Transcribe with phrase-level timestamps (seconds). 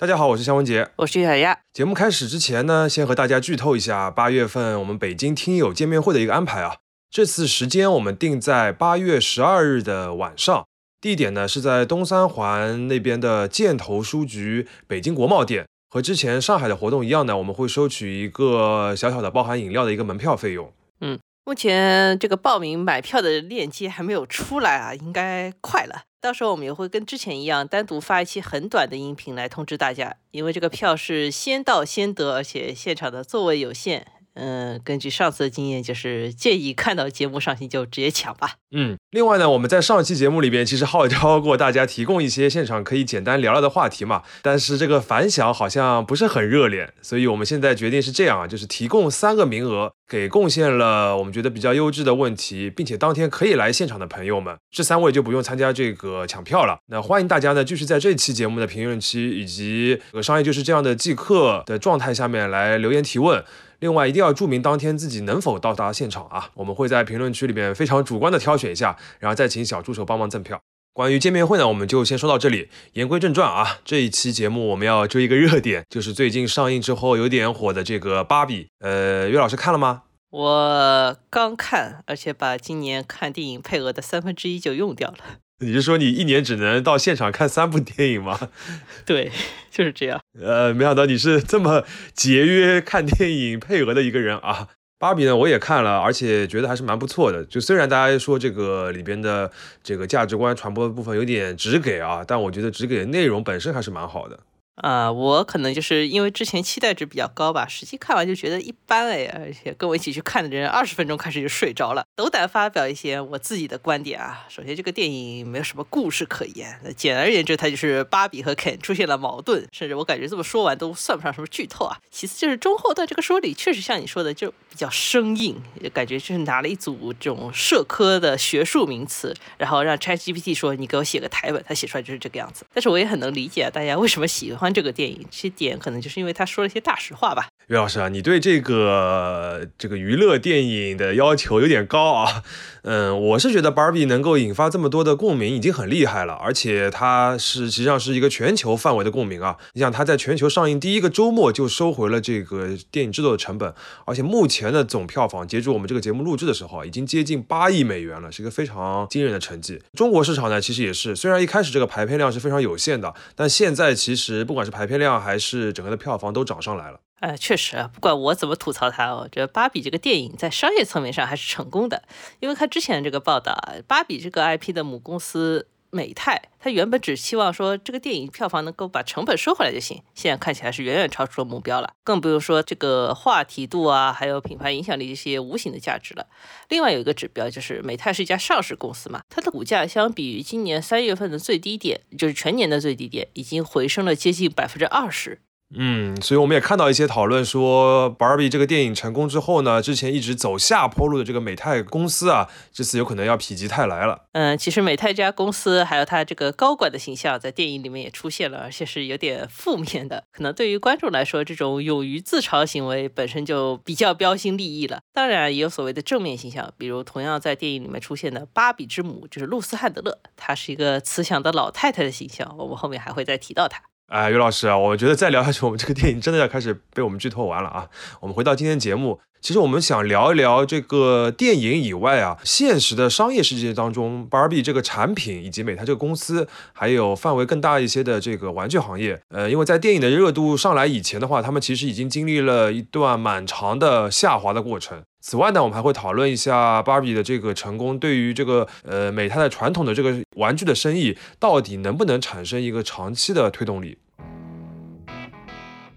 [0.00, 0.88] 大家好，我是肖文杰。
[0.96, 1.58] 我是小亚。
[1.74, 6.76] 节目开始之前呢，先和大家剧透一下八月份我们北京听友见面会的一个安排啊。
[7.10, 10.66] 这次时间我们定在八月十二日的晚上，
[11.02, 15.66] 地点呢是在东三环那边的箭头书局北京国贸店。
[15.90, 20.72] 和之前上海的活动一样呢，我们会收取一个小小的包含饮料的一个门票费用。
[21.02, 21.18] 嗯，
[21.50, 26.04] 目前这个报名买票的链接还没有出来啊，应该快了。
[26.20, 34.06] 到时候我们也会跟之前一样，单独发一期很短的音频来通知大家，因为这个票是先到先得，而且现场的座位有限。
[34.34, 38.54] 嗯，根据上次的经验，就是建议看到节目上新就直接抢吧。
[38.72, 56.78] 嗯，另外呢，我们在上一期节目里边其实号召过大家提供一些现场可以简单聊聊的话题嘛，但是这个反响好像不是很热烈，所以我们现在决定是这样啊，就是提供三个名额给贡献了我们觉得比较优质的问题，并且当天可以来现场的朋友们，这三位就不用参加这个抢票了。
[56.86, 63.44] 那欢迎大家呢，继续在这期节目的评论区以及商业就是这样的即刻的状态下面来留言提问。
[63.80, 66.50] 另外，一定要注明当天自己能否到达现场啊！
[66.54, 70.60] 我们会在评论区里面非常主观的挑选一下，然后再请小助手帮忙赠票。
[70.92, 72.68] 关于见面会呢，我们就先说到这里。
[72.92, 78.64] 言归正传啊，这一期节目我们要追一个热点，就是最近上映之后有点火的这个《芭比》。
[78.80, 80.02] 呃，岳老师看了吗？
[80.30, 85.16] 我刚看，而且把今年看电影配额的三分之一就用掉了。
[85.62, 88.50] 你是说你一年只能到现场看三部电影吗？
[89.04, 89.30] 对，
[89.70, 90.18] 就是这样。
[90.40, 94.68] 呃，没想到你是这么节约看电影配额的一个人啊！
[94.98, 97.44] 芭比呢，我也看了，而且觉得还是蛮不错的。
[97.44, 99.50] 就虽然大家说这个里边的
[99.82, 104.38] 这个价值观传播的部分有点直给啊，但我觉得直给的内容本身还是蛮好的。
[104.80, 112.02] 啊，我可能就是因为之前期待值比较高吧，实际看完就觉得一般哎，而且跟我一起去看的人，二十分钟开始就睡着了。
[112.16, 114.46] 斗胆发表一些我自己的观点啊。
[114.48, 121.98] 首先，这个电影没有什么故事可言，简而言之，它就是芭比和肯出现了矛盾，甚至我感觉这么说完都算不上什么剧透啊。
[122.10, 125.60] 其次就是中后段这个说理确实像你说的，就比较生硬，
[125.92, 132.64] 感觉就是拿了一组这种社科的学术名词，然后让 ChatGPT 说你给我写个台本，它写出来就是这个样子。
[132.72, 134.69] 但是我也很能理解大家为什么喜欢。
[134.72, 137.48] 这个电影，其实点可能就是因为他说了一些大实话吧。
[137.70, 142.42] 于老师啊，你对这个这个娱乐电影的要求有点高啊。
[142.82, 149.56] 嗯，我是觉得 Barbie 能够引发这么多的共鸣已经很厉害了，而且它是实际上是一个全球范围的共鸣啊。
[149.74, 153.72] 你想，它在全球上映第一个周末就收回了这个电影制作的成本，
[154.04, 159.80] 而且目前的总票房，截止我们这个节目录制的时候，已经接近八亿美元了，是一个非常惊人的成绩。
[159.94, 166.98] 中国市场呢，其实也是，虽然一开始这个排片量是非常有限的，但现在其实不管是排片量还是整个的票房都涨上来了。
[167.20, 172.02] 呃，确实，不管我怎么吐槽它，我觉得芭比这个电影在商业层面上还是成功的。
[172.40, 186.26] 因为看之前这个报道啊，芭比这个 IP 的母公司美泰，它原本只希望说这个电影票房能够把成本收回来就行，现在看起来是远远超出了目标了，更不用说这个话题度啊，还有品牌影响力这些无形的价值了。
[186.70, 195.40] 另外有一个指标就是美泰是一家上市公司嘛，它的股价相比于今年三月份的最低点，就是全年的最低点，已经回升了接近百分之二十。
[195.72, 204.26] 嗯，所以我们也看到一些讨论说，Barbie 这个电影成功之后呢，之前一直走下坡路的这个美泰公司啊，这次有可能要否极泰来了。
[204.32, 210.24] 嗯，其实美泰这家公司还有它这个高管的形象在电影里面也出现了，而且是有点负面的。
[210.32, 215.00] 可能对于观众来说，这种勇于自嘲行为本身就比较标新立异了。
[215.14, 223.80] 当然也有所谓的正面形象，比如同样在电影里面出现的芭比之母，就是露丝汉德勒，她是一个慈祥的老太太的形象，我们后面还会再提到她。
[224.10, 227.88] 哎，于老师啊，我觉得再聊下去，我们这个电影真的要开始被我们剧透完了啊！
[228.18, 239.20] 我们回到今天节目，其实我们想聊一聊这个电影以外啊，现实的商业世界当中，Barbie 这个产品以及美泰这个公司，还有范围更大一些的这个玩具行业。
[239.28, 245.04] 呃，因为在电影的热度上来以前的话，他们其实已经经历了一段蛮长的下滑的过程。
[245.20, 253.98] 此外呢，我们还会讨论一下芭比的这个成功对于这个呃美泰的传统的这个玩具的生意到底能不能产生一个长期的推动力。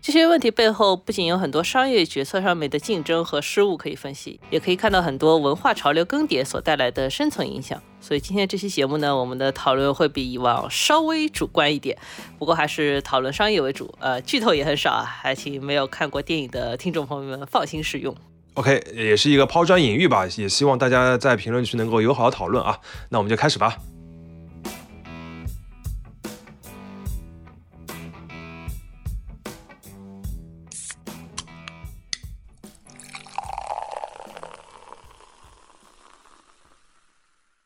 [0.02, 7.82] 这些问题背后不仅有很多商业决策上面的竞争和失误可以分析，也可以看到很多文化潮流更迭所带来的深层影响。
[8.02, 11.98] 所以今天这期节目呢，我们的讨论会比以往稍微主观一点，
[12.38, 18.14] 不过还是讨论商业为主，呃，剧透也很少啊，还请没有看过电影的听众朋友们放心使用。
[18.56, 22.80] OK，也是一个抛砖引玉吧，也希望大家在评论区能够友好讨论啊。
[23.10, 23.78] 那我们就开始吧。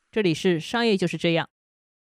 [0.09, 1.47] 这里是商业就是这样。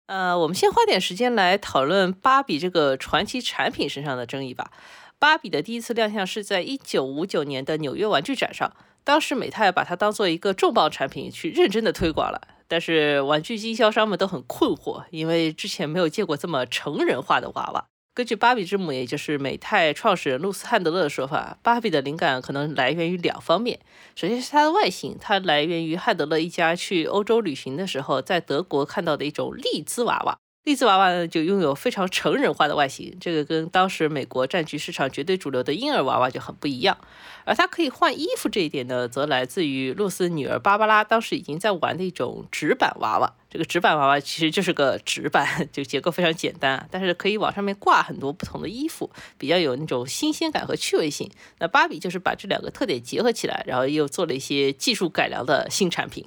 [0.07, 4.73] 呃，我们先花点时间来讨论芭比这个传奇产品身上的争议吧。
[5.21, 8.75] 芭比的第一次亮相是在一九五九年的纽约玩具展上，
[9.05, 12.41] 当时美泰把它当做一个重磅产品去认真的推广了。
[12.67, 17.85] 但是玩具经销商们都很困惑，因为之前没有见过这么成人化的娃娃。
[18.15, 23.79] 根据芭比之母，也就是美泰创始人露丝·汉德勒的说法，芭比的灵感可能来源于两方面。
[24.17, 30.39] 首先是它的外形，它来源于汉德勒一家去欧洲旅行的时候，在德国看到的一种利兹娃娃。
[30.65, 36.99] 利兹娃娃呢，就拥有非常成人化的外形，这个跟当时美国占据市场绝对主流的婴儿娃娃就很不一样。
[37.47, 43.33] 而它可以换衣服这一点呢，则来自于露丝女儿芭芭拉当时已经在玩的一种纸板娃娃。
[43.49, 51.31] 这个纸板娃娃其实就是个纸板， 就结构非常简单，但是可以往上面挂很多不同的衣服，比较有那种新鲜感和趣味性。
[51.59, 56.27] 那芭比就是把这两个特点结合起来，然后又做了一些技术改良的新产品。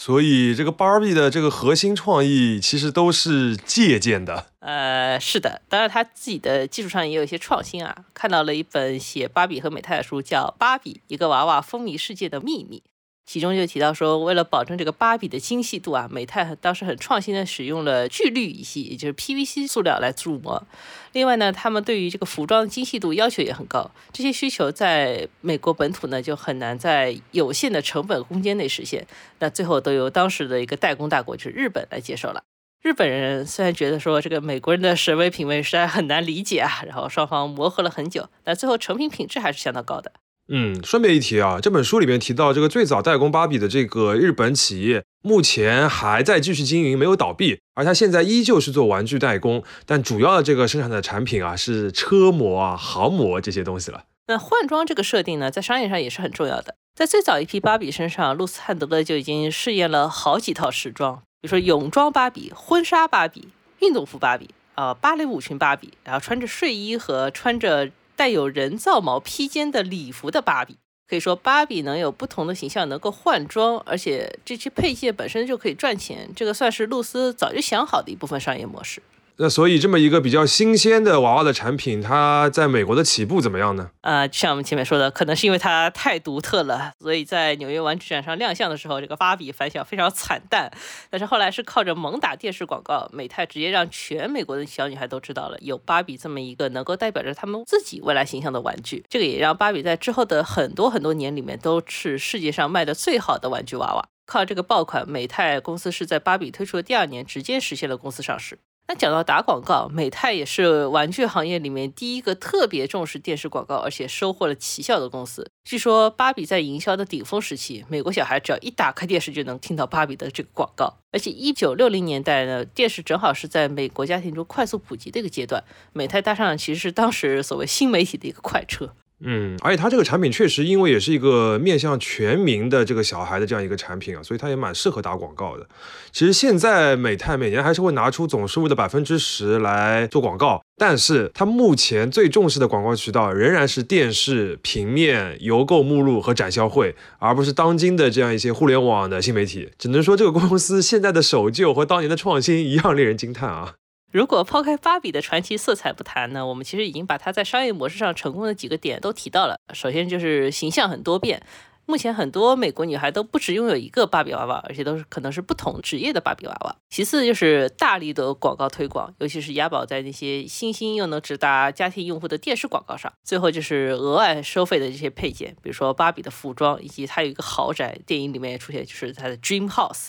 [0.00, 4.46] 所以这个芭比的这个核心创意其实都是借鉴的。
[4.60, 7.94] 呃，是的，当然他自己的技术上也有一些创新啊。
[8.14, 12.78] 看到了一本写芭比和美泰的书，叫《芭比：一个娃娃风靡世界的秘密》。
[13.26, 20.66] 其中就提到说，为了保证这个芭比的精细度啊，美泰当时很创新的使用了聚氯乙烯，也就是 PVC 塑料来铸模。
[21.12, 29.06] 另外呢，他们对于这个服装精细度要求也很高，这些需求在美国本土呢就很难在有限的成本空间内实现。
[29.40, 32.42] 那最后都由当时的一个代工大国就是日本来接受了。
[32.80, 40.12] 日本人虽然觉得说这个美国人的审美品味实在很难理解啊，然后双方磨合了很久，但最后成品品质还是相当高的。
[40.52, 54.02] 嗯，顺便一提啊，这本书里面提到这个最早代工芭比的这个日本企业，目前还在继续经营，没有倒闭，而它现在依旧是做玩具代工，但主要的这个生产的产品啊是车模啊、航模这些东西了。
[54.26, 56.74] 那换装这个设定呢，在商业上也是很重要的。
[56.96, 67.88] 在最早一批芭比身上，露丝·汉德勒就已经试验了好几套时装，比如说泳装芭比、婚纱芭比、运动服芭比、呃芭蕾舞裙芭比，然后穿着睡衣和穿着。
[68.20, 70.76] 带有人造毛披肩的礼服的芭比，
[71.08, 79.00] 可以说芭比能有不同的形象，能够换装，而且这些配件本身就可以赚钱，这个算是露丝早就想好的一部分商业模式。
[79.42, 83.88] 那所以这么一个比较新鲜的娃娃的产品，它在美国的起步怎么样呢？
[84.02, 90.70] 呃，像我们前面说的，可能是因为它太独特了，所以在纽约玩具展上亮相的时候，这个芭比反响非常惨淡。
[91.08, 99.02] 但是后来是靠着猛打电视广告，美泰直接让全美国的小女孩都知道了有芭比这么一个能够代表着他们自己未来形象的玩具。
[99.08, 104.06] 这个也让芭比在之后的很多很多年里面都是世界上卖的最好的玩具娃娃。
[104.26, 108.58] 靠这个爆款，美泰公司是在芭比推出的第二年直接实现了公司上市。
[108.90, 115.48] 那讲到打广告，美泰也是玩具行业里面第一个特别重视电视广告，而且收获了奇效的公司。
[115.62, 120.92] 据说芭比在营销的顶峰时期，美国小孩只要一打开电视就能听到芭比的这个广告。
[121.12, 128.92] 而且一九六零年代呢，电视正好是在美国家庭中快速普及的一个阶段，美泰搭上了其实是当时所谓新媒体的一个快车。
[129.22, 135.66] 嗯，而且它这个产品确实，因为也是一个面向全民的这个小孩的这样一个产品啊，所以它也蛮适合打广告的。
[136.10, 149.68] 其实现在美泰每年还是会拿出总收入的百分之十来做广告，但是它目前最重视的广告渠道仍然是电视、平面、邮购目录和展销会，而不是当今的这样一些互联网的新媒体。
[149.78, 153.74] 只能说这个公司现在的守旧和当年的创新一样令人惊叹啊。
[154.10, 159.56] 如果抛开芭比的传奇色彩不谈呢，我们其实已经把它在商业模式上成功的几个点都提到了。
[159.72, 161.40] 首先就是形象很多变，
[161.86, 166.74] 目前很多美国女孩都不只拥有一个芭比娃娃，而且都是可能是不同职业的芭比娃娃。
[166.88, 173.12] 其次就是大力的广告推广，尤其是押宝在那些新兴又能直达家庭用户的电视广告上。
[173.22, 180.08] 最后就是额外收费的这些配件，比如说芭比的服装，以及它有一个豪宅，电影里面也出现，就是它的 Dream House。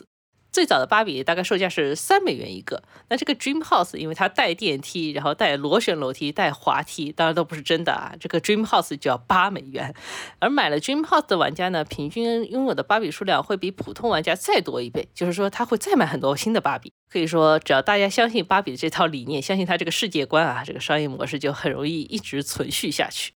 [0.52, 8.14] 最早的芭比大概售价是三美元一个，那这个 Dream House 因为它带电梯，然后带螺旋楼梯，带滑梯，当然都不是真的啊。
[8.20, 9.96] 这个 Dream House 就要八美元，
[10.40, 16.92] 而买了 Dream House 的玩家呢，平均拥有的芭比数量会比普通玩家再多一倍，就是说他会再买很多新的芭比。
[17.10, 23.34] 可以说，只要大家相信芭比的这套理念，相信它这个世界观啊，这个商业模式就很容易一直存续下去。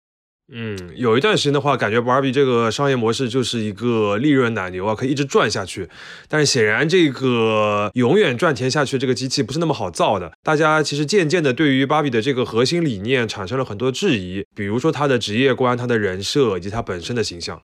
[0.47, 5.89] 嗯，有一段时间的话，感觉芭比这个商业模式就是一个利润奶牛啊，可以一直赚下去。
[6.27, 10.33] 但是显然，这个永远赚钱下去这个机器不是那么好造的。
[10.43, 17.59] 大家其实渐渐的对于芭比的这个核心理念产生了很多质疑，比如说她的职业观、她的人设以及她本身的形象。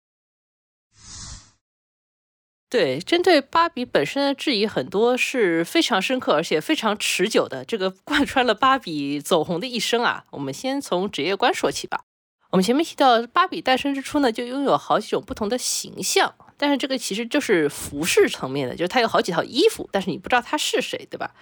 [2.68, 10.24] 对，针对芭比本身的质疑很多是非常深刻而且非常持久的，这个贯穿了芭比走红的一生啊。
[10.32, 12.06] 我们先从职业观说起吧。
[12.51, 21.34] 我们前面提到，芭比诞生之初呢，就拥有好几种不同的形象，但是这个其实就是服饰层面的，就是它有好几套衣服，但是你不知道它是谁，对吧？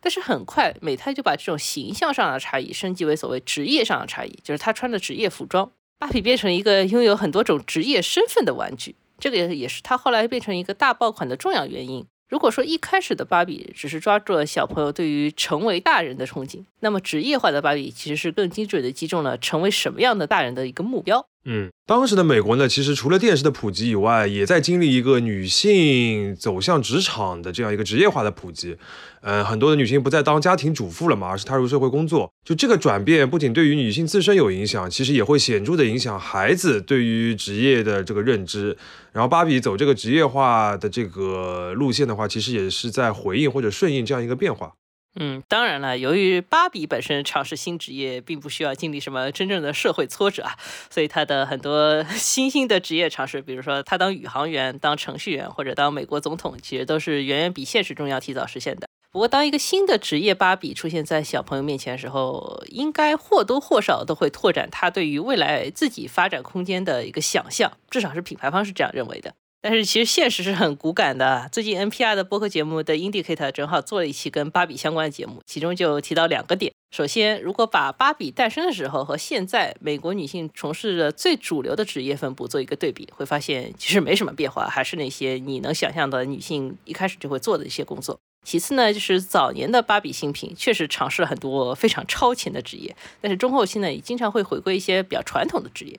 [0.00, 8.96] 但是很快美泰就把这种形象上的差异升级为所谓职业上的差异，就是他穿的职业服装，芭比变成一个拥有很多种职业身份的玩具。
[9.18, 12.06] 这个也是他后来变成一个大爆款的重要原因。
[12.28, 21.26] 如果说一开始的芭比只是抓住了小朋友对于成为大人的憧憬，那么职业化的芭比其实是更精准的击中了成为什么样的大人的一个目标。
[21.46, 28.76] 嗯，当时的美国呢，其实除了电视的普及以外，也在经历一个女性走向职场的这样一个职业化的普及。
[29.20, 32.32] 嗯，很多的女性不再当家庭主妇了嘛，而是踏入社会工作。
[32.44, 38.76] 就这个转变，不仅对于女性自身有影响，其实也会显著的影响孩子对于职业的这个认知。
[39.12, 44.72] 然后，芭比走这个职业化的这个路线的话，其实也是在回应或者顺应这样一个变化。
[45.16, 50.56] 嗯，当然了，由于芭比本身尝试新职业，并不需要经历什么真正的社会挫折啊，
[50.90, 58.88] 所以她的很多 新兴的职业尝试，比如说她当宇航员、当程序员或者当美国总统，其实都是远远比现实中要提早实现的。
[59.12, 69.32] 不过，当一个新的职业芭比出现在小朋友面前的时候，应该或多或少都会拓展他对于未来自己发展空间的一个想象，至少是品牌方是这样认为的。
[69.66, 71.48] 但是其实现实是很骨感的。
[71.50, 76.70] 最近 NPR 的播客节目的 Indicator 正好做了一期跟芭比相关的节目，其中就提到两个点。
[76.94, 88.18] 首先，如果把芭比诞生的时候和现在美国女性从事的最主流的职业分布做一个对比，会发现其实没什么变化，还是那些你能想象的女性一开始就会做的一些工作。
[88.44, 95.98] 其次呢，就是早年的芭比新品确实尝试了很多非常超前的职业，但是中后期呢，也经常会回归一些比较传统的职业。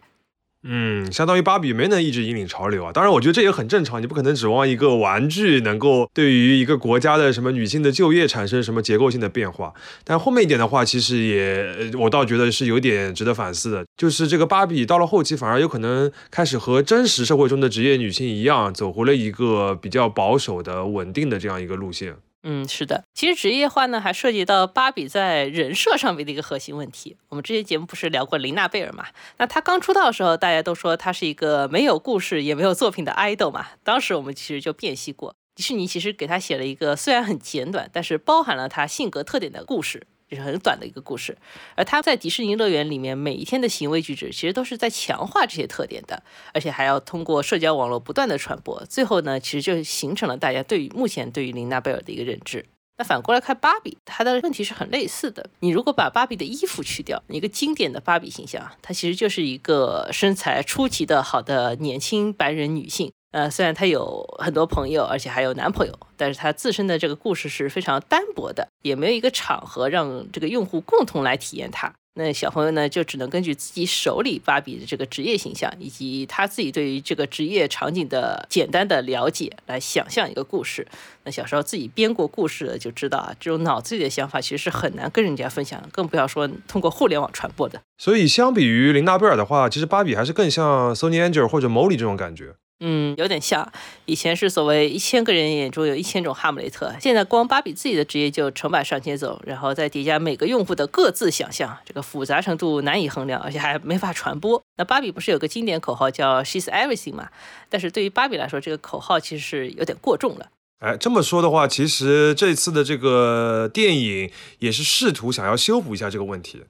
[0.67, 2.91] 嗯，相当于芭比没能一直引领潮流啊。
[2.91, 4.01] 当然，我觉得这也很正常。
[4.01, 9.71] 你不可能指望一个玩具能够对于一个国家的什么女性的就业产生什么结构性的变化。
[10.03, 13.85] 但后面一点的话，其实也我倒觉得是有点值得反思的。
[13.95, 22.15] 就是这个芭比到了后期，反而有可能开始和真实社会中的职业女性一样，走回了一个比较保守的、稳定的这样一个路线。
[22.47, 27.17] 嗯，是的，其实职业化呢，还涉及到芭比在人设上面的一个核心问题。
[27.29, 29.07] 我们之前节目不是聊过琳娜贝尔嘛？
[29.37, 33.69] 那她刚出道的时候，大家都说她是一个没有故事也没有作品的 idol 嘛。
[33.83, 40.05] 当时我们其实就辨析过，迪士尼其实给她写了一个虽然很简短，但是包含了她性格特点的故事。
[40.29, 41.37] 就是很短的一个故事，
[41.75, 52.65] 而他在迪士尼乐园里面每一天的行为举止，其实都是在强化这些特点的，而且还要通过社交网络不断的传播，最后呢，其实就形成了大家对于目前对于琳娜贝尔的一个认知。
[52.97, 55.49] 那反过来看芭比，她的问题是很类似的。
[55.59, 63.11] 你如果把芭比的衣服去掉，一个经典的芭比形象，她其实就是一个身材出奇的好的年轻白人女性。
[63.35, 71.91] 呃，虽然她有很多朋友，而且还有男朋友，但是她自身的这个故事是非常单薄的，也没有一个场合让这个用户共同来体验它。
[72.17, 80.87] 那小朋友呢，就只能根据自己手里芭比的这个职业形象，以及他自己对于这个职业场景的简单的了解，来想象一个故事。
[81.25, 87.81] 那小时候自己编过故事的就知道啊，这种脑子里的想法其实是很难跟人家分享，更不要说通过互联网传播的。
[87.97, 92.55] 所以，相比于琳达贝尔的话，其实芭比还是更像 Sony Angel 或者 Molly 这种感觉。
[92.87, 93.67] 嗯，有点像
[94.05, 104.61] 以前是所谓一千个人眼中有一千种哈姆雷特，现在光芭比自己的职业就成百上千种，然后再叠加每个用户的各自想象，这个复杂程度难以衡量，而且还没法传播。
[104.77, 107.29] 那芭比不是有个经典口号叫 She's Everything 嘛？
[107.69, 110.45] 但是对于芭比来说，这个口号其实是有点过重了。
[110.77, 116.61] 哎，这么说的话，其实这次的这个电影也是试图想要修补一下这个问题。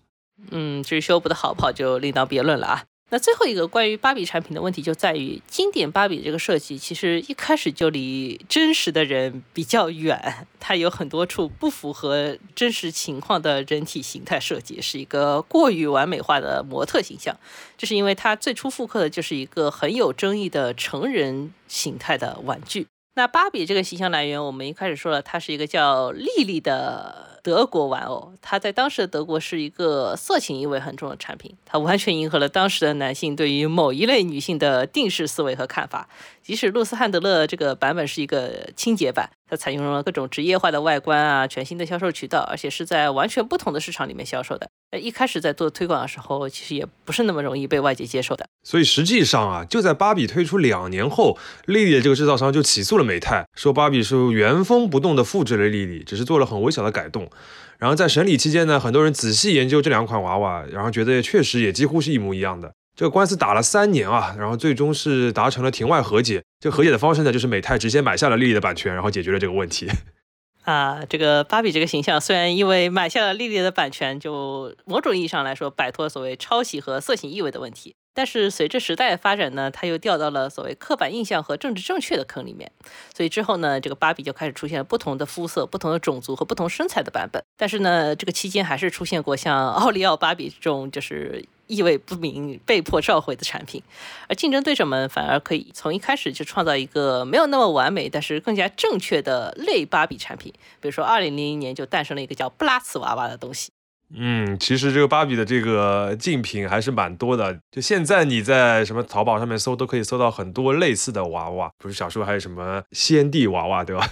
[0.51, 2.83] 嗯，至于修补的好不好，就另当别论了啊。
[3.15, 17.33] 那最后一个关于芭比产品的问题就在于，经典芭比这个设计其实一开始就离真实的人比较远，它有很多处不符合真实情况的人体形态设计，是一个过于完美化的模特形象。
[17.77, 22.85] 这是因为它最初复刻的就是一个很有争议的成人形态的玩具。
[23.15, 27.34] 那芭比这个形象来源，我们一开始说了，它是一个叫莉莉的。
[27.45, 36.09] 德国玩偶，它在当时的德国是一个色情意味很重的产品，它完全迎合了当时的男性对于某一类女性的定式思维和看法。
[36.41, 39.29] 即使露丝汉德勒这个版本是一个清洁版。
[39.49, 44.67] 它采用了各种职业化的外观啊，全新的销售渠道，而且是在完全不同的市场里面销售的。
[44.91, 48.45] 呃，一开始在做推广的时候，其实也不是那么容易被外界接受的。
[48.63, 57.29] 所以实际上啊，就在芭比推出两年后，莉莉的这个制造商就起诉了美泰，说芭比是原封不动的复制了莉莉，只是做了很微小的改动。
[57.77, 62.71] 然后在审理期间呢，很多人仔细研究这两款娃娃，然后觉得确实也几乎是一模一样的。
[62.95, 66.41] 这个官司打了三年啊，然后最终是达成了庭外和解。
[66.59, 69.89] 这和解的方式呢，就是美泰直接买下了莉莉的版权，然后解决了这个问题。
[70.63, 82.71] 啊，这个芭比这个形象虽然因为买下了莉莉的版权，就某种意义上来说摆脱了所谓抄袭和色情意味的问题，但是随着时代的发展呢，它又掉到了所谓刻板印象和政治正确的坑里面。
[83.15, 87.43] 所以之后呢，这个芭比就开始出现了不同的肤色、不同的种族和不同身材的版本。
[87.55, 93.81] 但是呢，这个期间还是出现过像奥利奥芭比这种就是意味不明、被迫召回的产品。
[94.27, 100.53] 而竞争对手们反而可以从一开始就创造一个没有那么完美，但是更加正确的类芭比产品。
[100.79, 103.71] 比如说，二零零零年就诞生了一个叫布拉茨娃娃的东西。
[104.13, 107.59] 嗯，其实这个芭比的这个竞品还是蛮多的。
[107.71, 111.71] 就现在你在什么淘宝上面搜，都可以搜到很多类似的娃娃。
[111.79, 114.07] 不是小时候还有什么仙帝娃娃，对吧？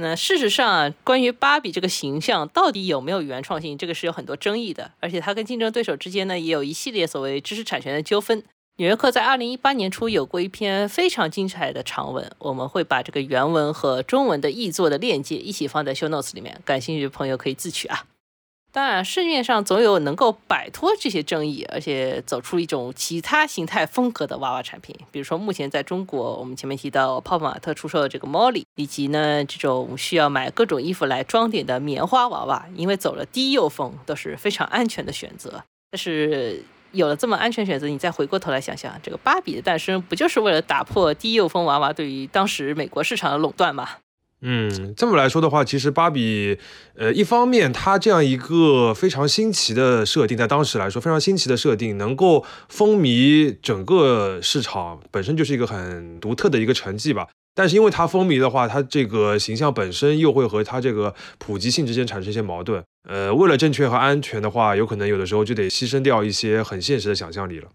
[0.00, 4.92] 那事实上啊，关于芭比这个形象到底有没有原创性，这个是有很多争议的。
[5.00, 8.42] 而且它跟竞争对手之间呢，也有一系列所谓知识产权的纠纷。
[8.76, 18.04] 纽约客在二零一八年初有过一篇非常精彩的长文，我们会把这个原文和中文的译作的链接一起放在 show notes 里面，感兴趣的朋友可以自取啊。
[18.70, 24.94] 当然，市面上总有能够摆脱这些争议，而且走出一种其他形态风格的娃娃产品。
[25.10, 35.64] 比如说，目前在中国，我们前面提到泡泡玛特出售的这个 Molly，以及呢这种需要买各种衣服来装点的棉花娃娃，因为走了低幼风，都是非常安全的选择。
[35.90, 43.88] 但是有了这么安全选择，你再回过头来想想，这个芭比的诞生，不就是为了打破低幼风娃娃对于当时美国市场的垄断吗？
[44.40, 46.58] 嗯，这么来说的话，其实芭比，
[46.94, 57.26] 呃，一方面它这样一个非常新奇的设定，在当时来说非常新奇的设定，能够风靡整个市场，本身就是一个很独特的一个成绩吧。
[57.56, 62.80] 但是因为它风靡的话，它这个形象本身又会和它这个普及性之间产生一些矛盾。
[63.08, 67.66] 呃，为了正确和安全的话，有可能有的时候就得牺牲掉一些很现实的想象力了。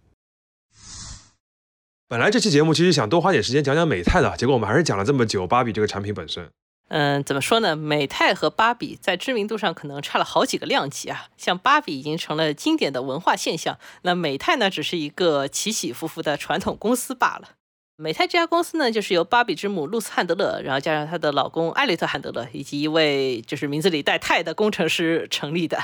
[2.14, 6.48] 本来这期节目其实想多花点时间讲讲美泰的，结果我们还是讲了这么久芭比这个产品本身。
[6.90, 7.76] 嗯，怎么说呢？
[7.76, 11.26] 美泰和芭比在知名度上可能差了好几个量级啊。
[11.38, 17.54] 像芭比已经成了经典的文化现象，那美泰呢，只是一个起起伏伏的传统公司罢了。
[17.96, 25.80] 美泰这家公司呢，就是由芭比之母露丝·汉德勒，然后加上她的老公艾略特·汉德勒，以及一位就是名字里带“泰”的工程师成立的。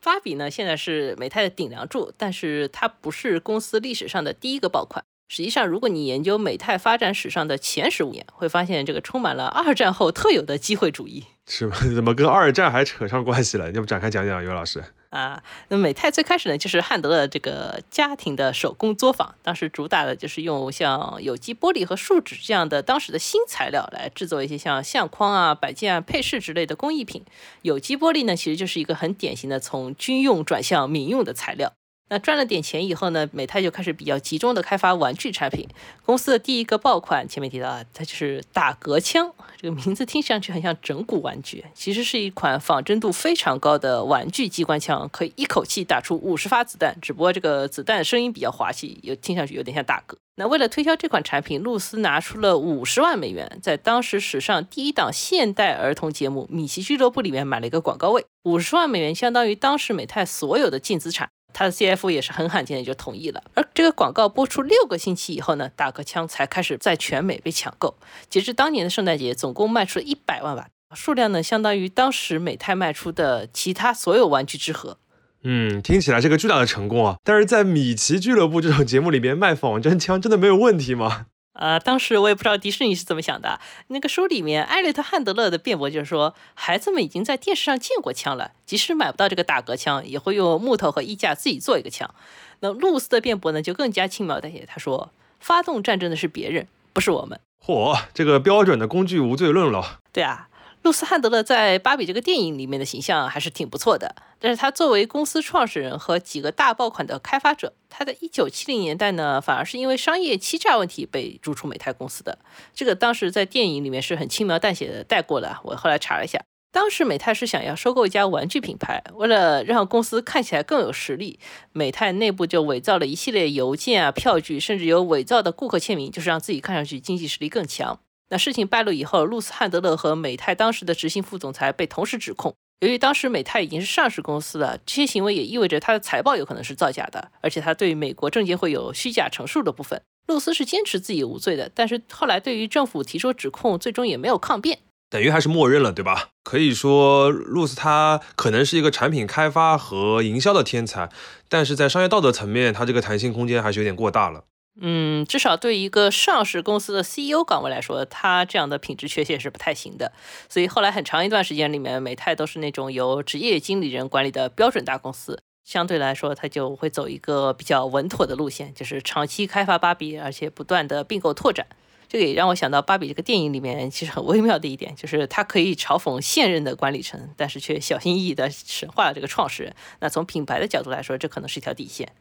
[0.00, 5.04] 芭比呢，现在是美泰的顶梁柱，但是它不是公司历史上的第一个爆款。
[5.26, 11.24] 实际上，如果你研究美泰发展史上的前十五年，会发现这个充满了二战后特有的机会主义。
[11.46, 11.76] 是吗？
[11.94, 13.70] 怎么跟二战还扯上关系了？
[13.72, 14.84] 要不展开讲讲，尤老师？
[15.10, 27.24] 啊，那美泰最开始呢，就是汉德的这个家庭的手工作坊，当时主打的就是用像有机玻璃和树脂这样的当时的新材料来制作一些像相框啊、摆件啊、配饰之类的工艺品。
[27.62, 31.72] 有机玻璃呢，其实就是一个很典型的从军用转向民用的材料。
[32.10, 35.66] 那赚了点钱以后呢，美泰就开始比较集中的开发玩具产品。
[36.04, 39.32] 公司的第一个爆款，前面提到啊，它就是打嗝枪。
[39.56, 46.94] 这个名字听上去很像整蛊玩具，其实是一款仿真度非常高的玩具机关枪，可以一口气打出五十发子弹。
[47.00, 50.14] 只不过这个子弹声音比较滑稽，有听上去有点像打嗝。
[50.36, 58.26] 那为了推销这款产品，露丝拿出了五十万美元，在当时史上第一档现代儿童节目《米奇俱乐部》里面买了一个广告位。
[58.42, 61.30] 五十万美元相当于当时美泰所有的净资产。
[61.54, 67.96] 他的 CF 也是很罕见的就同意了，而这个广告播出六个星期以后呢，打嗝枪才开始在全美被抢购。
[68.28, 74.98] 截至当年的圣诞节，总共卖出了一百万把，数量呢相当于当时美泰卖出的其他所有玩具之和。
[75.44, 77.16] 嗯，听起来是个巨大的成功啊！
[77.22, 81.26] 但是在米奇俱乐部这种节目里面卖仿真枪，真的没有问题吗？
[81.54, 83.58] 呃，当时我也不知道迪士尼是怎么想的。
[83.88, 92.12] 那个书里面，艾略特·汉德勒的辩驳就是说，孩子们已经在电视上见过枪了，即使买不到这个打嗝枪，也会用木头和衣架自己做一个枪。
[92.60, 97.40] 那露丝的辩驳呢，就更加轻描淡写，他说，发动战争的是别人，不是我们。
[97.64, 100.00] 嚯，这个标准的工具无罪论了。
[100.12, 100.48] 对啊。
[100.84, 112.38] 露丝·汉德勒在《芭比》这个电影里面的形象还是挺不错的，但是他作为公司创始人和几个大爆款的开发者，他在一九七零年代呢，反而是因为商业欺诈问题被逐出美泰公司的。
[112.74, 115.58] 这个当时在电影里面是很轻描淡写的带过了。
[115.64, 116.38] 我后来查了一下，
[116.70, 121.40] 当时美泰是想要收购一家玩具品牌，为了让公司看起来更有实力，
[121.72, 127.98] 美泰内部就伪造了一系列邮件啊、票据，甚至有伪造的顾客签名，就是让自己看上去经济实力更强。
[128.30, 132.54] 那事情败露以后，露丝·汉德勒和美泰当时的执行副总裁被同时指控。
[132.80, 140.02] 由于当时美泰已经是上市公司了，这些行为也意味着他的财报有可能是造假的，而且他对美国证监会有虚假陈述的部分。
[140.26, 144.78] 露丝是坚持自己无罪的，但是后来对于政府提出指控，最终也没有抗辩，
[145.10, 146.30] 等于还是默认了，对吧？
[146.42, 151.10] 可以说，露丝她可能是一个产品开发和营销的天才，
[151.48, 154.44] 但是在商业道德层面，她这个弹性空间还是有点过大了。
[154.80, 160.12] 嗯，至少对一个上市公司的 CEO 岗位来说，他这样的品质缺陷是不太行的。
[160.48, 165.40] 所以后来很长一段时间里面，美泰都是那种由职业经理人管理的标准大公司。
[165.64, 171.66] 相对来说，它就会走一个比较稳妥的路线，就是长期开发芭比，而且不断的并购拓展。
[172.06, 179.74] 这个也让我想到芭比这个电影里面其实很微妙的一点，就是它可以嘲讽现任的管理层，但是却小心翼翼地神化了这个创始人。
[180.00, 182.12] 那从品牌的角度来说，这可能是一条底线。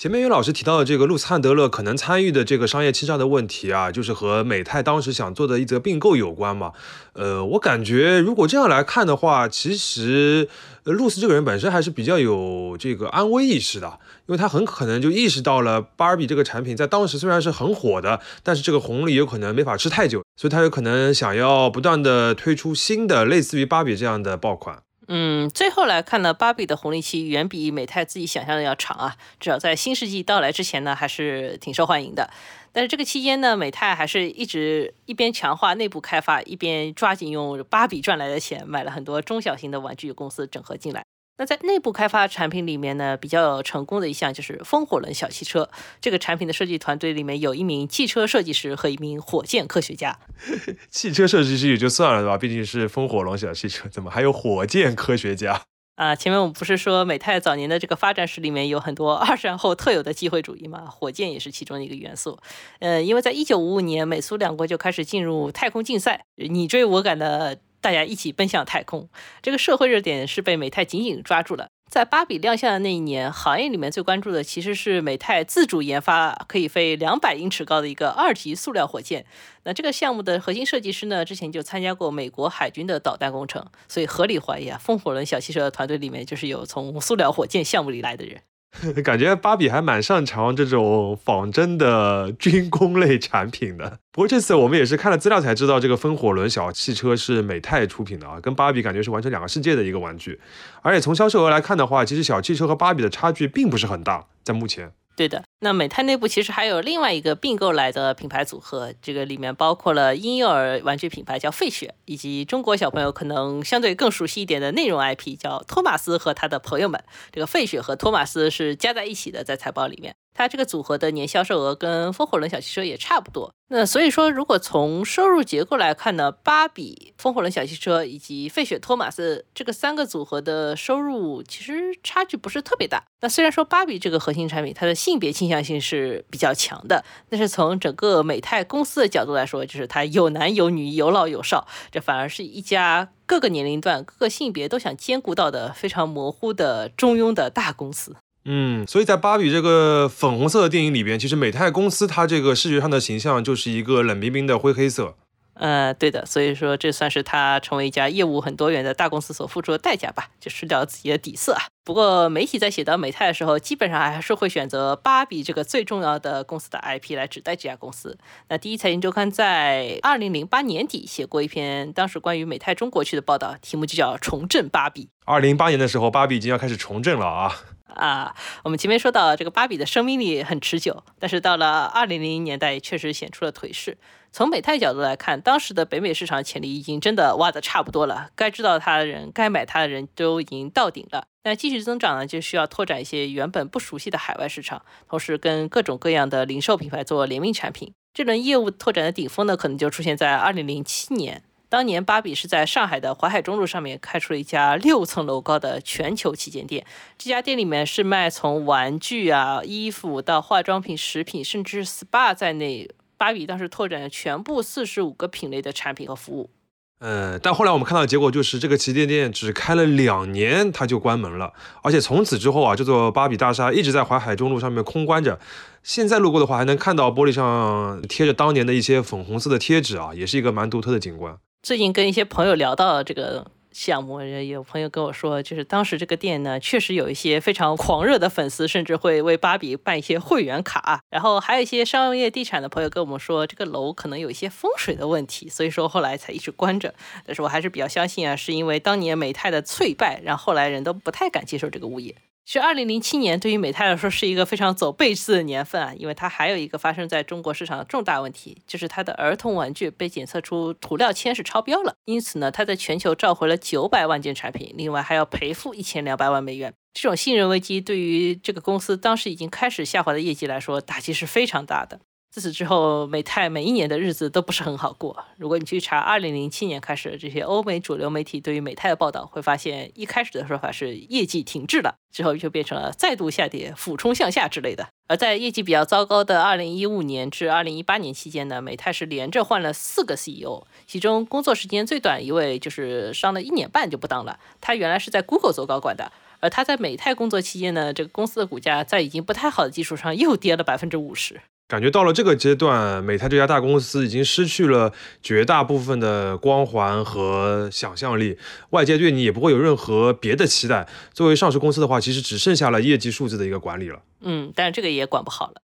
[0.00, 6.72] 前面于老师提到的这个路斯汉德勒可能参与的这个商业欺诈的问题啊，就是和美泰当时想做的一则并购有关嘛。
[7.12, 10.48] 呃，我感觉如果这样来看的话，其实
[10.84, 24.78] 露丝这个人本身还是比较有这个安危意识的，因为他很可能就意识到了芭比这个产品在当时虽然是很火的，但是这个红利有可能没法吃太久，所以他有可能想要不断的推出新的类似于芭比这样的爆款。
[25.12, 32.30] 嗯，最后来看呢，芭比的红利期远比美泰自己想象的要长啊，至少在新世纪到来之前呢，还是挺受欢迎的。
[32.70, 41.04] 但是这个期间呢，美泰还是一直一边强化内部开发，一边抓紧用芭比赚来的钱买了很多中小型的玩具公司整合进来。
[41.40, 45.70] 那在内部开发产品里面呢，比较成功的一项就是风火轮小汽车。
[45.98, 50.18] 这个产品的设计团队里面有一名汽车设计师和一名火箭科学家。
[50.90, 52.36] 汽车设计师也就算了，对吧？
[52.36, 55.62] 毕竟是风火轮小汽车，怎么还有火箭科学家
[55.96, 56.14] 啊？
[56.14, 60.84] 前面我们不是说美泰早年的这个发展史里面有很多二战后特有的机会主义嘛？
[60.90, 62.38] 火箭也是其中的一个元素。
[62.80, 67.60] 呃，因为在一九五五年，美苏两国就开始进入太空竞赛，你追我赶的。
[67.80, 69.08] 大家一起奔向太空，
[69.42, 71.68] 这个社会热点是被美泰紧紧抓住了。
[71.90, 79.26] 在芭比亮相的那一年，行业里面最关注的其实是美泰自主研发可以飞两百英尺高的一个二级塑料火箭。
[79.64, 88.40] 那这个项目的核心设计师呢，之前就参加过美国海军的导弹工程，所以合理怀疑啊，风火轮小汽车团队里面就是有从塑料火箭项目里来的人。
[89.04, 93.98] 感觉芭比还蛮擅长这种仿真的军工类产品的。
[94.12, 100.40] 不过这次我们也是看了资料才知道，这个风火轮小汽车是美泰出品的啊，跟芭比感觉是完全两个世界的一个玩具。
[100.82, 104.92] 而且从销售额来看的话，其实小汽车和芭比的差距并不是很大，在目前。
[105.16, 117.04] 对的，那美泰内部其实还有另外一个并购来的品牌组合，这个里面包括了婴幼儿玩具品牌叫费雪，以及中国小朋友可能相对更熟悉一点的内容 IP 叫托马斯和他的朋友们。
[117.30, 120.14] 这个费雪和托马斯是加在一起的，在财报里面。
[120.34, 123.52] 它这个组合的年销售额跟风火轮小汽车也差不多。
[123.72, 133.04] 那所以说，如果从收入结构来看呢，芭比、风火轮小汽车以及费雪托马斯这个三个组合的收入其实差距不是特别大。
[133.20, 148.16] 那虽然说芭比这个核心产品它的性别倾向性是比较强的，但是从整个美泰公司的角度来说，就是它有男有女有老有少，这反而是一家各个年龄段、各个性别都想兼顾到的非常模糊的中庸的大公司。
[148.44, 155.14] 嗯，所以在芭比这个粉红色的电影里边，其实美泰公司它这个视觉上的形象就是一个冷冰冰的灰黑色。
[155.54, 161.64] 呃，对的，所以说这算是它成为一家业务很多元的大公司所付出的代价吧，就失掉了自己的底色啊。
[161.84, 168.16] 不过媒体在写到美泰的时候，基本上还是会选择芭比这个最重要的公司的 IP 来指代这家公司。
[168.48, 175.04] 那第一财经周刊在二零零八年底写过一篇当时关于美泰中国区的报道，题目就叫《重振芭比》。
[175.26, 177.54] 二零零八年的时候，芭比已经要开始重振了啊。
[177.94, 183.98] 啊，我们前面说到这个芭比的生命力很持久，但是到了二零零零年代，确实显出了颓势。
[184.32, 191.24] 从美泰角度来看，当时的北美市场潜力已经真的挖的差不多了，该知道它的人，该买它的人都已经到顶了。
[191.42, 197.92] 那继续增长呢，就需要拓展一些原本不熟悉的海外市场，同时跟各种各样的零售品牌做联名产品。
[198.14, 201.42] 这轮业务拓展的顶峰呢，可能就出现在二零零七年。
[201.70, 206.84] 当年，芭比是在上海的淮海中路上面开出了一家六层楼高的全球旗舰店。
[207.16, 216.50] 这家店里面是卖从玩具啊、衣服到化妆品、食品，甚至 SPA 在内，芭比当时拓展了全部四十五个品类的产品和服务。
[216.98, 221.52] 呃，但后来我们看到结果就是，这个旗舰店只开了两年，它就关门了。
[221.84, 225.38] 而且从此之后啊，这座芭比大厦一直在淮海中路上面空关着。
[225.84, 231.38] 现在路过的话，还能看到玻璃上贴着当年的一些粉红色的贴纸啊，也是一个蛮独特的景观。
[231.62, 241.02] 最近跟一些朋友聊到这个项目，有朋友跟我说，就是当时这个店呢，确实有一些非常狂热的粉丝，甚至会为芭比办一些会员卡。
[241.10, 246.94] 然后还有一些商业地产的朋友跟我们说，这个楼可能有一些风水的问题，所以说后来才一直关着。
[247.26, 252.16] 但是我还是比较相信啊，是因为当年美泰的脆败，让后来人都不太敢接受这个物业。
[252.44, 266.74] 其实，二零零七年对于美泰来说是一个非常走背刺的年份啊，因为它还有一个发生在中国市场的重大问题，就是它的儿童玩具被检测出涂料铅是超标了，因此呢，它在全球召回了九百万件产品，另外还要赔付一千两百万美元。
[266.92, 272.00] 这种信任危机对于这个公司当时已经开始下滑的业绩来说，打击是非常大的。
[272.30, 275.24] 自此之后，美泰每一年的日子都不是很好过。
[275.36, 284.86] 如果你去查2007年开始这些欧美主流媒体对于美泰的报道，会发现一开始的说法是业绩停滞了，之后就变成了再度下跌、俯冲向下之类的。
[285.08, 294.38] 而在业绩比较糟糕的2015年至2018年期间呢，美泰是连着换了四个 CEO，其中工作时间最短一位就是上了一年半就不当了。
[294.60, 301.40] 他原来是在 Google 做高管的，而他在美泰工作期间呢，这个公司的股价在已经不太好的基础上又跌了百分之五十。
[301.70, 308.36] 感觉到了这个阶段，美泰这家大公司已经失去了绝大部分的光环和想象力，
[308.70, 310.88] 外界对你也不会有任何别的期待。
[311.14, 314.02] 作为上市公司的话，其实只剩下了业绩数字的一个管理了。
[314.20, 315.62] 嗯，但是这个也管不好了。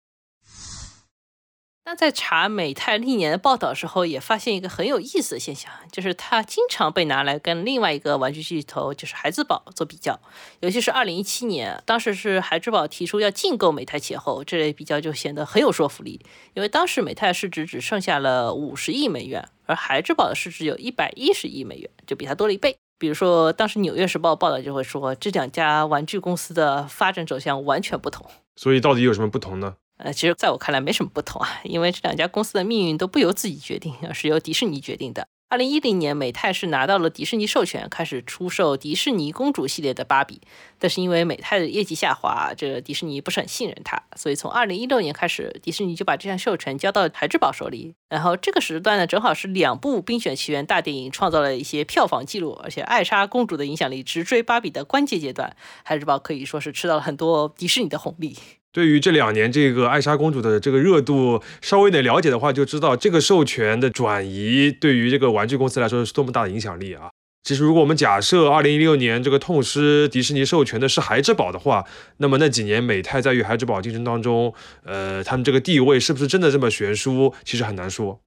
[1.84, 10.20] 那在查美泰历年的报道时候，也发现一个很有意思的现象，就是它经常被拿来跟另外一个玩具巨头，就是孩之宝做比较。
[10.60, 16.24] 尤其是2017年，当时是孩之宝提出要竞购美泰前后，这类比较就显得很有说服力。
[16.54, 22.78] 因为当时美泰市值只剩下了50亿美元，而孩之宝的市值有一百一十亿美元，就比它多了一倍。
[23.00, 28.24] 比如说，当时《纽约时报》报道就会说，这两家玩具公司的发展走向完全不同。
[28.56, 29.74] 所以，到底有什么不同呢？
[30.04, 35.28] 呃，其实在我看来没什么不同啊，因为这两家公司的命运都不由自己决定，而是由迪士尼决定的。
[35.50, 40.40] 二零一零年，美泰是拿到了迪士尼授权，开始出售迪士尼公主系列的芭比。
[40.80, 47.94] 但是因为美泰的业绩下滑，这迪士尼不是很信任它，所以从二零一六年开始，迪士尼就把这项授权交到孩之宝手里。
[48.08, 58.38] 然后这个时段呢，正好是两部《冰雪奇缘》大电影创造了一些票房记录，而且艾莎公主的影响力直追芭比的关键阶段，孩之宝可以说是吃到了很多迪士尼的红利。
[58.74, 67.10] 对于这两年这个艾莎公主的这个热度稍微的了解的话，就知道这个授权的转移对于这个玩具公司来说是多么大的影响力啊！
[67.44, 71.84] 其实，如果我们假设二零一六年这个痛失迪士尼授权的是孩之宝的话，
[72.18, 74.54] 那么那几年美泰在与孩之宝竞争当中，
[74.84, 78.22] 呃，他们这个地位是不是真的这么悬殊，其实很难说。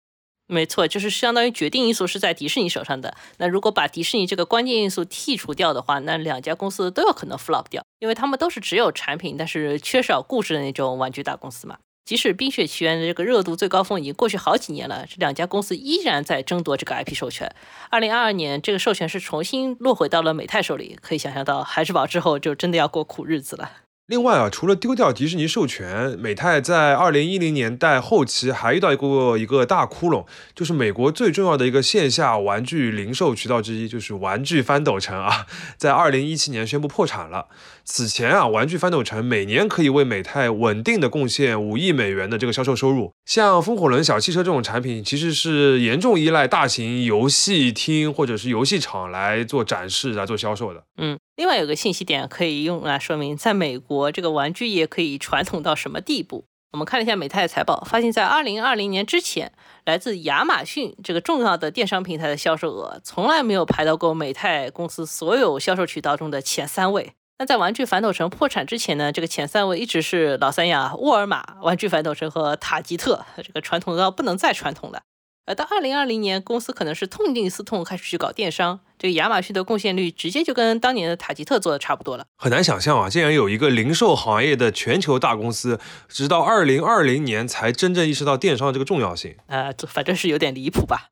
[0.46, 3.16] 没错，就是相当于决定因素是在迪士尼手上的。
[3.38, 11.78] 那如果把迪士尼这个关键因素剔除掉的话，那两家公司都有可能 flop 掉，因为他们都是只有产品但是缺少故事的那种玩具大公司嘛。
[12.04, 17.50] 即使《冰雪奇缘》的这个热度最高峰已经过去好几年了，这两家公司依然在争夺这个 IP 授权。
[17.88, 23.83] 二零二二年，这个授权是重新落回到了美泰手里，可以想象到孩之宝之后就真的要过苦日子了。
[24.06, 35.46] 另外啊，除了丢掉迪士尼授权，美泰在二零一零年代后期还遇到过一个大窟窿，就是美国最重要的一个线下玩具零售渠道之一，就是玩具翻斗城啊，
[35.78, 37.46] 在二零一七年宣布破产了。
[37.84, 43.12] 此前啊，玩具翻斗城每年可以为美泰稳定的贡献五亿美元的这个销售收入。
[43.26, 50.84] 像风火轮小汽车这种产品，其实是严重依赖大型游戏厅或者是游戏厂来做展示、来做销售的。
[50.96, 56.46] 嗯，另外有个信息点可以用来说明，在美国这个玩具业可以传统到什么地步。
[56.72, 59.52] 我们看了一下美泰的财报，发现，在二零二零年之前，
[59.84, 67.12] 来自亚马逊这个重要的电商平台的销售额，从来没有排到过美泰公司所有销售渠道中的前三位。
[67.36, 75.02] 那在玩具反斗城破产之前呢，这个前三位一直是老三样：沃尔玛、玩具反斗城和塔吉特，这个传统到不能再传统了。
[75.46, 78.80] 而到二零二零年，公司可能是痛定思痛，开始去搞电商。
[78.96, 82.24] 这个亚马逊的贡献率直接就跟当年的塔吉特做的差不多了。
[82.38, 89.36] 很难想象啊，竟然有一个零售行业的全球大公司，直到二零二零年才真正意识到电商这个重要性。
[89.48, 91.10] 呃，反正是有点离谱吧。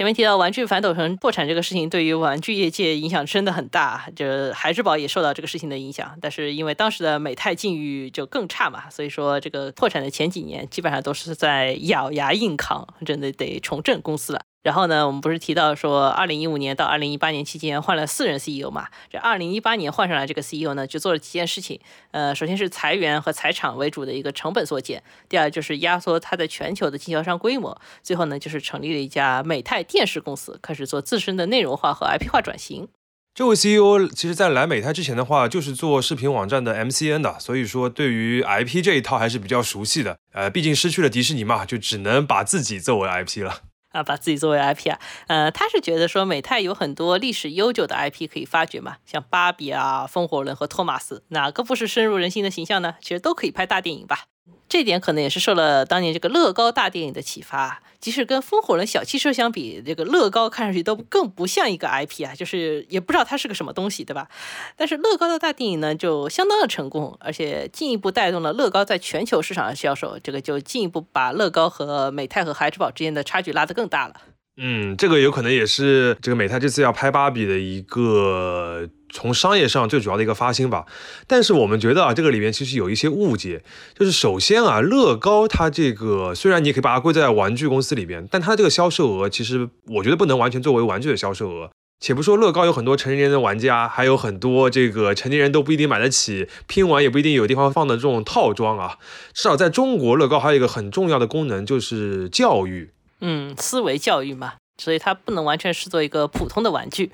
[0.00, 6.16] 前面提到玩具反斗城破产这个事情，对于玩具业界影响真的很大，就是孩之宝也受到这个事情的影响。
[6.22, 14.40] 但是因为当时的美泰境遇就更差嘛，所以说这个破产的前几年基本上都是在咬牙硬扛，真的得重振公司了。
[14.62, 18.88] 然后呢，我们不是提到说，二零一五年到二零一八年期间换了四任 CEO 嘛？
[19.10, 21.80] 这二零一八年换上来这个 CEO 呢，就做了几件事情。
[22.10, 32.88] 呃，首先是裁员和裁场为主的一个成本缩减；第二就是压缩它的全球的经销商规模；最后呢，就是成立了一家美泰电视公司，开始做自身的内容化和 IP 化转型。
[33.32, 40.18] 这位 CEO 其实在来美泰之前的话，就是做视频网站的 MCN 的，所以说对于 IP 这一套还是比较熟悉的。
[40.34, 43.62] 呃，毕竟失去了迪士尼嘛，就只能把自己作为 IP 了。
[43.90, 52.94] 啊，把自己作为 IP 啊，呃，他是觉得说美泰有很多历史悠久的 IP 可以发掘嘛，像芭比啊、风火轮和托马斯，哪个不是深入人心的形象呢？
[53.00, 54.29] 其实都可以拍大电影吧。
[54.68, 57.82] 这点可能也是受了当年这个乐高大电影的启发。
[58.00, 64.26] 即使跟风火轮小汽车相比，这个乐高看上去都更不像一个 IP 啊，就是也不知道它是个什么东西，对吧？
[64.74, 74.14] 但是乐高的大电影呢，就相当的成功，而且进一步带动了乐高在全球市场的销售，这个就进一步把乐高和美泰和孩之宝之间的差距拉得更大了。
[74.56, 80.84] 嗯，这个有可能也是这个美泰这次要拍芭比的一个从商业上最主要的一个发心吧。
[81.26, 83.62] 但是我们觉得啊，这个里面其实有一些误解，
[83.98, 91.70] 就是首先啊，乐高它这个虽然你可以把它归在玩具公司里边，但它这个销售额其实我觉得不能完全作为玩具的销售额。
[92.02, 98.96] 且不说乐高有很多成年人的玩家，还有很多这个成年人都不一定买得起，拼完也不一定有地方放的这种套装啊。
[99.34, 102.90] 至少在中国，乐高还有一个很重要的功能就是教育。
[103.20, 107.12] 嗯，思维教育嘛，所以它不能完全视作一个普通的玩具。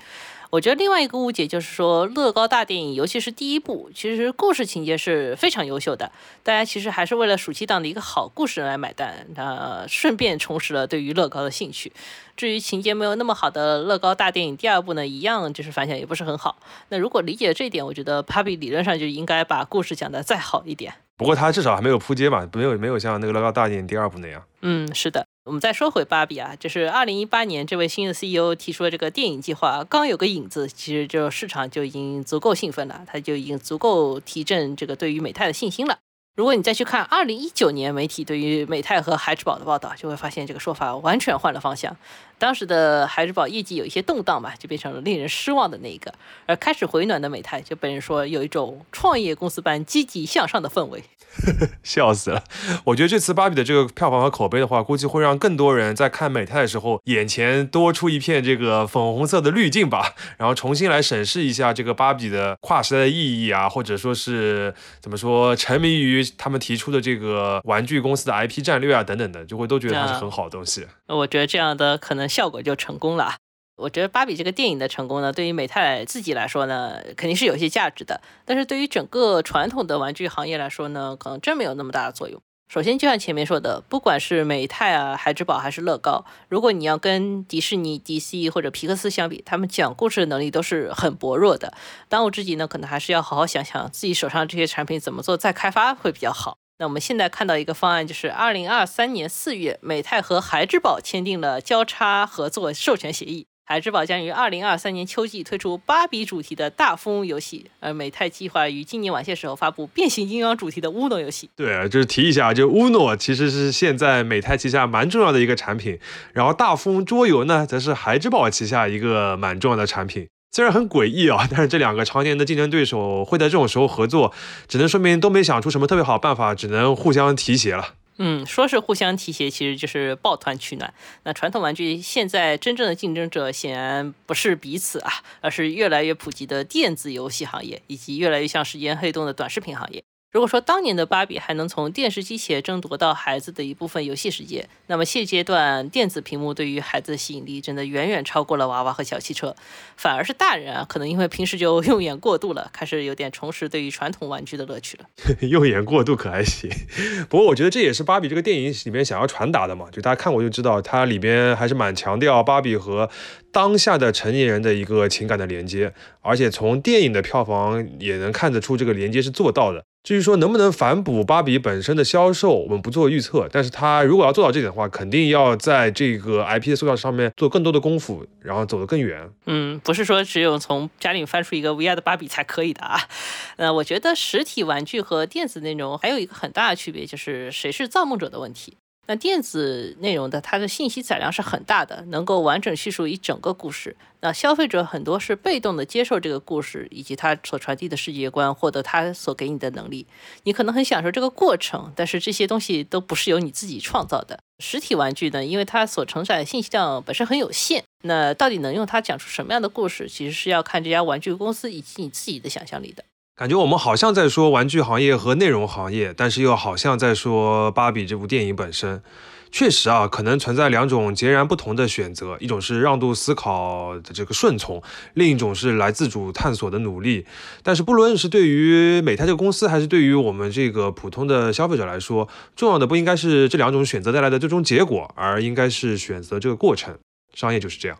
[0.49, 6.09] 我觉得另外一个误解就是说，乐高大电影，尤其是第一部，其实故事情节是非常优秀的。
[6.41, 11.91] 大家其实还是为了暑期档的一个好故事来买单，那顺便重拾了对于乐高的兴趣。
[12.37, 16.57] 至于情节没有那么好的乐高大电影第二部呢，一样就是反响也不是很好。
[16.87, 20.93] 那如果理解这一点，我觉得 Papi 理论上就应该把故事讲得再好一点。
[21.17, 24.43] 不过他至少还没有扑街嘛，没有没有像那个乐高大电影第二部那样。
[24.61, 25.25] 嗯，是的。
[25.45, 35.97] 我们再说回芭比啊，就是二零一八年这位新的 CEO 提出了这个电影计划，刚有个影子，其实就市场就已经足够兴奋了，他就已经足够提振这个对于美泰的信心了。
[36.35, 41.97] 如果你再去看二零一九年媒体对于美泰和孩之宝的报道，就会发现这个说法完全换了方向。
[42.37, 46.13] 当时的孩之宝业绩有一些动荡吧，就变成了令人失望的那一个。
[46.45, 51.03] 而开始回暖的美泰，就被人说有一种创业公司般积极向上的氛围。
[51.83, 52.43] 笑死了！
[52.83, 70.87] 我觉得这次芭比的这个票房和口碑的话，估计会让更多人在看美泰的时候，眼前多出一片这个粉红色的滤镜吧，然后重新来审视一下这个芭比的跨时代的意义啊，或者说是怎么说，沉迷于他们提出的这个玩具公司的 IP 战略啊等等的，就会都觉得它是很好的东西。
[71.05, 73.35] 我觉得这样的可能效果就成功了。
[73.77, 78.21] 我觉得芭比这个电影的成功呢，对于美泰自己来说呢，肯定是有些价值的。
[78.43, 82.41] 但是对于整个传统的玩具行业来说呢，可能真没有那么大的作用。
[82.69, 91.71] 首先，就像前面说的，不管是美泰啊、孩之宝还是乐高，如果你要跟迪士尼、DC 或者皮克斯相比，他们讲故事的能力都是很薄弱的。
[92.09, 96.57] 当务之急呢，可能还是要好好想想自己手上这些产品怎么做再开发会比较好。
[96.79, 103.47] 那我们现在看到一个方案，就是二零二三年四月，美泰和孩之宝签订了交叉合作授权协议。
[103.65, 111.49] 孩之宝将于二零二三年秋季推出芭比主题的大富翁游戏，而美泰计划于今年晚些时候发布变形金刚主题的乌诺游戏。
[111.55, 115.99] 对，就是提一下，就乌诺其实是现在美泰旗下蛮重要的一个产品，
[116.31, 120.29] 然后大富翁桌游呢，则是孩之宝旗下一个蛮重要的产品。
[120.51, 124.33] 虽然很诡异啊，但是这两个常年的竞争对手会在这种时候合作，
[124.67, 127.93] 只能说明都没想出什么特别好办法，只能互相提携了。
[128.17, 130.91] 嗯，说是互相提携，其实就是抱团取暖。
[131.25, 140.03] 那传统玩具现在真正的竞争者显然不是彼此啊，而是越来越普及的电子游戏行业，以及越来越像时间黑洞的短视频行业。
[140.29, 149.55] 如果说当年的芭比还能从电视机前争夺到孩子的一部分游戏时间，那么现阶段电子屏幕对于孩子的吸引力真的远远超过了娃娃和小汽车，
[149.95, 155.05] 反而是大人啊，可能因为平时就 用眼过度了，开始有点重拾对于传统玩具的乐趣了。
[155.47, 156.69] 用眼过度可还行，
[157.29, 163.09] 不过我觉得这也是芭比这个电影里面想要传达的嘛，就大家看过就知道，它里边还是蛮强调芭比和
[163.53, 169.85] 当下的成年人的一个情感的连接，而且从电影的票房也能看得出这个连接是做到的。
[170.07, 173.45] 至于说能不能反哺芭比本身的销售，我们不做预测。
[173.51, 179.29] 但是它如果要做到这点的话，肯定要在这个 IP 的塑造上面做更多的功夫，然后走得更远。
[179.47, 182.97] 嗯，不是说只有从家里翻出一个 VR 的芭比才可以的啊。
[183.57, 188.77] 呃，我觉得实体玩具和电子内容还有一个很大的区别，就是谁是造梦者的问题。
[189.07, 193.95] 那电子内容的它的信息载量是很大的，能够完整叙述一整个故事。
[194.19, 200.05] 那消费者很多是被动的接受这个故事以及它所传递的世界观，获得它所给你的能力。
[200.43, 204.39] 你可能很享受这个过程，但是这些东西都不是由你自己创造的。
[204.59, 213.05] 实体玩具呢，因为它所承载的信息量本身很有限，那到底能用它讲出什么样的故事，其实是要看这家玩具公司以及你自己的想象力的。
[213.37, 219.03] 感觉我们好像在说玩具行业和内容行业，但是又好像在说芭比这部电影本身。
[219.51, 224.81] 确实啊，可能存在两种截然不同的选择，一种是让渡思考的这个顺从，
[225.13, 227.27] 另一种是来自主探索的努力。
[227.61, 236.97] 但是不论是对于美泰这个公司，还是对于我们这个普通的消费者来说，重要的不应该是这两种选择带来的最终结果，而应该是选择这个过程。
[237.35, 237.99] 商业就是这样。